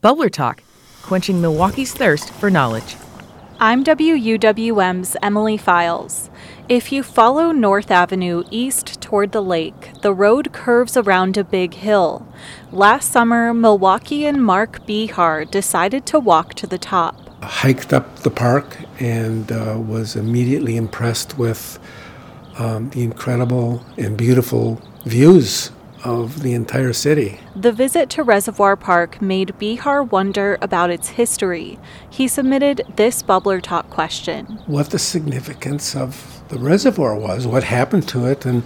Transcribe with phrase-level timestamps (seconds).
[0.00, 0.62] Bubbler Talk,
[1.02, 2.96] quenching Milwaukee's thirst for knowledge.
[3.58, 6.30] I'm WUWM's Emily Files.
[6.68, 11.74] If you follow North Avenue east toward the lake, the road curves around a big
[11.74, 12.32] hill.
[12.70, 17.16] Last summer, Milwaukeean Mark Behar decided to walk to the top.
[17.42, 21.80] hiked up the park and uh, was immediately impressed with
[22.56, 25.72] um, the incredible and beautiful views
[26.04, 27.40] of the entire city.
[27.56, 31.78] The visit to Reservoir Park made Behar wonder about its history.
[32.08, 38.08] He submitted this Bubbler Talk question What the significance of the reservoir was, what happened
[38.08, 38.62] to it, and,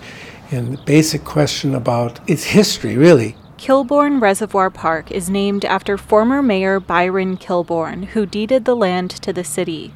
[0.51, 3.37] and the basic question about its history, really.
[3.62, 9.33] Kilbourn Reservoir Park is named after former Mayor Byron Kilbourn, who deeded the land to
[9.33, 9.95] the city.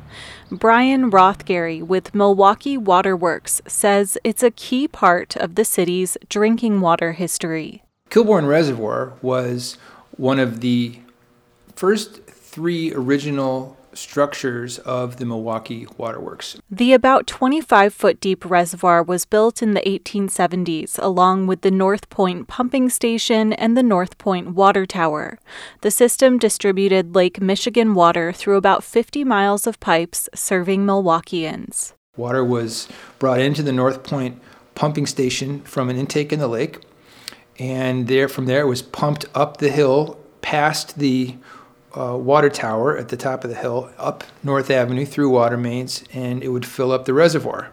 [0.50, 7.14] Brian Rothgary with Milwaukee Waterworks says it's a key part of the city's drinking water
[7.14, 7.82] history.
[8.10, 9.76] Kilbourn Reservoir was
[10.16, 11.00] one of the
[11.74, 16.58] first three original structures of the Milwaukee Waterworks.
[16.70, 22.08] The about 25 foot deep reservoir was built in the 1870s along with the North
[22.10, 25.38] Point pumping station and the North Point water tower.
[25.80, 31.92] The system distributed Lake Michigan water through about 50 miles of pipes serving Milwaukeeans.
[32.16, 32.88] Water was
[33.18, 34.40] brought into the North Point
[34.74, 36.82] pumping station from an intake in the lake,
[37.58, 41.34] and there from there it was pumped up the hill past the
[41.96, 46.04] uh, water tower at the top of the hill, up North Avenue through water mains,
[46.12, 47.70] and it would fill up the reservoir.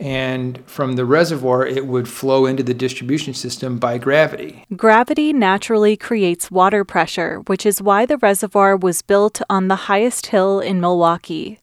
[0.00, 4.64] And from the reservoir, it would flow into the distribution system by gravity.
[4.74, 10.28] Gravity naturally creates water pressure, which is why the reservoir was built on the highest
[10.28, 11.58] hill in Milwaukee.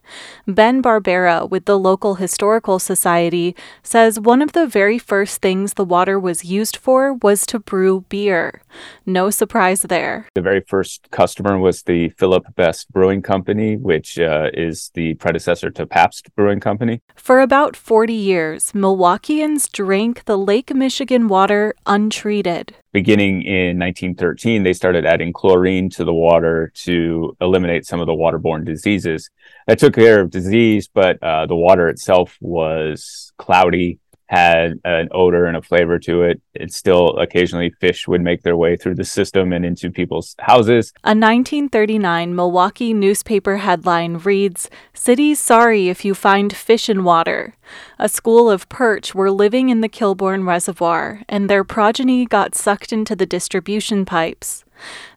[0.48, 5.84] Ben Barbera with the local historical society says one of the very first things the
[5.84, 8.62] water was used for was to brew beer.
[9.06, 10.28] No surprise there.
[10.36, 15.72] The very first customer was the Philip Best Brewing Company, which uh, is the predecessor
[15.72, 17.02] to Pabst Brewing Company.
[17.16, 22.76] For about 40 years, Milwaukeeans drank the Lake Michigan water untreated.
[22.92, 28.14] Beginning in 1913, they started adding chlorine to the water to eliminate some of the
[28.14, 29.30] waterborne diseases.
[29.66, 35.46] That took care of disease, but uh, the water itself was cloudy, had an odor
[35.46, 36.42] and a flavor to it.
[36.54, 40.94] It's still occasionally fish would make their way through the system and into people's houses.
[41.04, 47.54] A 1939 Milwaukee newspaper headline reads City sorry if you find fish in water.
[48.00, 52.94] A school of perch were living in the Kilbourn Reservoir, and their progeny got sucked
[52.94, 54.64] into the distribution pipes.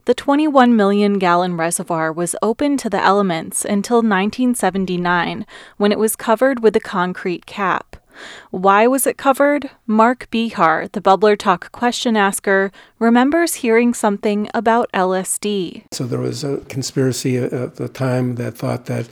[0.06, 5.46] The 21 million gallon reservoir was open to the elements until 1979,
[5.76, 7.89] when it was covered with a concrete cap.
[8.50, 9.70] Why was it covered?
[9.86, 15.84] Mark Behar, the Bubbler Talk question asker, remembers hearing something about LSD.
[15.92, 19.08] So there was a conspiracy at the time that thought that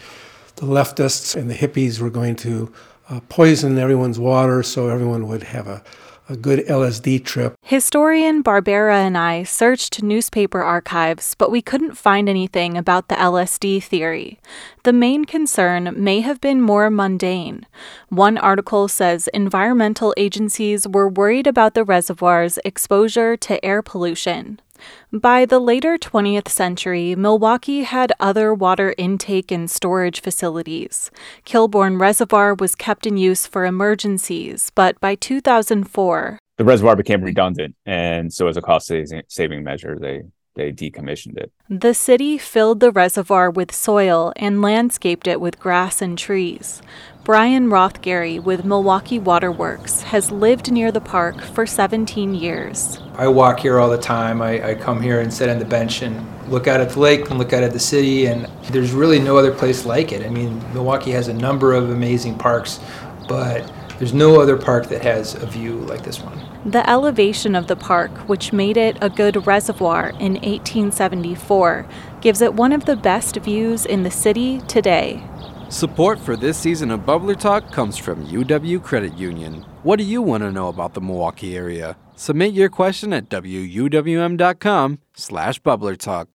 [0.56, 2.72] the leftists and the hippies were going to
[3.08, 5.82] uh, poison everyone's water so everyone would have a,
[6.28, 7.54] a good LSD trip.
[7.62, 13.82] Historian Barbera and I searched newspaper archives, but we couldn't find anything about the LSD
[13.82, 14.38] theory.
[14.84, 17.66] The main concern may have been more mundane.
[18.10, 24.60] One article says environmental agencies were worried about the reservoir's exposure to air pollution.
[25.12, 31.10] By the later 20th century, Milwaukee had other water intake and storage facilities.
[31.44, 37.76] Kilbourn Reservoir was kept in use for emergencies, but by 2004, The reservoir became redundant,
[37.86, 38.90] and so as a cost
[39.28, 40.22] saving measure, they
[40.58, 41.52] they decommissioned it.
[41.70, 46.82] the city filled the reservoir with soil and landscaped it with grass and trees.
[47.22, 52.98] Brian Rothgary with Milwaukee Waterworks has lived near the park for 17 years.
[53.14, 54.42] I walk here all the time.
[54.42, 56.16] I, I come here and sit on the bench and
[56.50, 59.36] look out at the lake and look out at the city, and there's really no
[59.36, 60.24] other place like it.
[60.24, 62.80] I mean, Milwaukee has a number of amazing parks,
[63.28, 66.40] but there's no other park that has a view like this one.
[66.64, 71.86] The elevation of the park, which made it a good reservoir in 1874,
[72.20, 75.22] gives it one of the best views in the city today.
[75.68, 79.64] Support for this season of Bubbler Talk comes from UW Credit Union.
[79.82, 81.96] What do you want to know about the Milwaukee area?
[82.16, 86.26] Submit your question at wuwm.com slash bubblertalk.